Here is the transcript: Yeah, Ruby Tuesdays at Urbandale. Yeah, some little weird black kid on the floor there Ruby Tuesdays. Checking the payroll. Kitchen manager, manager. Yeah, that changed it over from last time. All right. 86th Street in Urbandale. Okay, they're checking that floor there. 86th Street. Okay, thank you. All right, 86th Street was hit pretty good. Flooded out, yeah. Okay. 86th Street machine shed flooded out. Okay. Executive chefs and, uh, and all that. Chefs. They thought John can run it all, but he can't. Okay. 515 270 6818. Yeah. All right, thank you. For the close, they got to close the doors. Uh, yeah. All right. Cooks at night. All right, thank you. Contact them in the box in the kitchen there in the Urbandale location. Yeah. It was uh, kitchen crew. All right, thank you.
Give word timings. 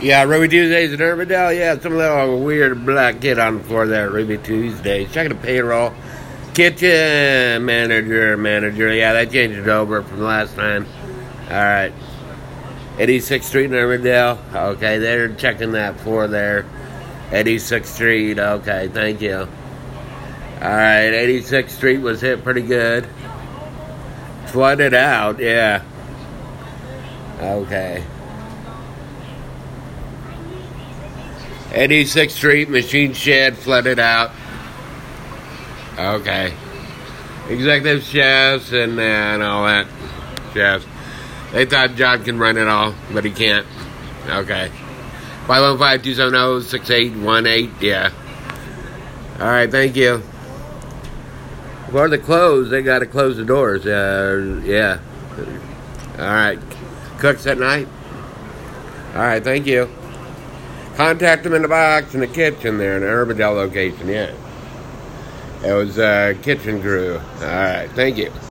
Yeah, 0.00 0.24
Ruby 0.24 0.48
Tuesdays 0.48 0.92
at 0.92 0.98
Urbandale. 0.98 1.56
Yeah, 1.56 1.78
some 1.78 1.96
little 1.96 2.40
weird 2.40 2.84
black 2.84 3.20
kid 3.20 3.38
on 3.38 3.58
the 3.58 3.64
floor 3.64 3.86
there 3.86 4.10
Ruby 4.10 4.38
Tuesdays. 4.38 5.12
Checking 5.12 5.36
the 5.36 5.42
payroll. 5.42 5.94
Kitchen 6.52 7.64
manager, 7.64 8.36
manager. 8.36 8.92
Yeah, 8.92 9.14
that 9.14 9.32
changed 9.32 9.58
it 9.58 9.68
over 9.68 10.02
from 10.02 10.20
last 10.20 10.54
time. 10.54 10.86
All 11.48 11.56
right. 11.56 11.92
86th 12.98 13.42
Street 13.44 13.64
in 13.64 13.72
Urbandale. 13.72 14.38
Okay, 14.54 14.98
they're 14.98 15.34
checking 15.34 15.72
that 15.72 15.98
floor 16.00 16.28
there. 16.28 16.64
86th 17.30 17.86
Street. 17.86 18.38
Okay, 18.38 18.88
thank 18.88 19.20
you. 19.20 19.36
All 19.36 20.70
right, 20.70 21.10
86th 21.12 21.70
Street 21.70 21.98
was 21.98 22.20
hit 22.20 22.44
pretty 22.44 22.62
good. 22.62 23.08
Flooded 24.46 24.94
out, 24.94 25.40
yeah. 25.40 25.82
Okay. 27.40 28.04
86th 31.74 32.30
Street 32.30 32.70
machine 32.70 33.12
shed 33.14 33.58
flooded 33.58 33.98
out. 33.98 34.30
Okay. 35.98 36.54
Executive 37.48 38.04
chefs 38.04 38.72
and, 38.72 38.98
uh, 38.98 39.02
and 39.02 39.42
all 39.42 39.64
that. 39.66 39.86
Chefs. 40.52 40.86
They 41.52 41.66
thought 41.66 41.96
John 41.96 42.22
can 42.22 42.38
run 42.38 42.56
it 42.56 42.68
all, 42.68 42.94
but 43.12 43.24
he 43.24 43.30
can't. 43.32 43.66
Okay. 44.28 44.70
515 45.46 46.14
270 46.14 46.68
6818. 46.68 47.74
Yeah. 47.80 48.12
All 49.40 49.46
right, 49.46 49.70
thank 49.70 49.96
you. 49.96 50.22
For 51.90 52.08
the 52.08 52.18
close, 52.18 52.70
they 52.70 52.82
got 52.82 53.00
to 53.00 53.06
close 53.06 53.36
the 53.36 53.44
doors. 53.44 53.84
Uh, 53.84 54.60
yeah. 54.64 55.00
All 56.18 56.26
right. 56.26 56.58
Cooks 57.18 57.46
at 57.46 57.58
night. 57.58 57.88
All 59.14 59.22
right, 59.22 59.42
thank 59.42 59.66
you. 59.66 59.88
Contact 60.96 61.42
them 61.44 61.54
in 61.54 61.62
the 61.62 61.68
box 61.68 62.14
in 62.14 62.20
the 62.20 62.26
kitchen 62.26 62.78
there 62.78 62.96
in 62.96 63.00
the 63.02 63.08
Urbandale 63.08 63.54
location. 63.54 64.08
Yeah. 64.08 64.34
It 65.64 65.72
was 65.72 65.98
uh, 65.98 66.34
kitchen 66.42 66.80
crew. 66.82 67.20
All 67.40 67.46
right, 67.46 67.88
thank 67.94 68.18
you. 68.18 68.30